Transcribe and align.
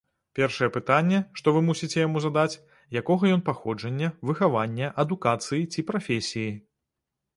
Першае 0.37 0.67
пытанне, 0.77 1.17
што 1.39 1.53
вы 1.57 1.61
мусіце 1.67 1.99
яму 2.07 2.23
задаць, 2.25 2.59
якога 3.01 3.23
ён 3.35 3.45
паходжання, 3.53 4.09
выхавання, 4.31 4.87
адукацыі 5.05 5.69
ці 5.75 5.89
прафесіі. 5.91 6.51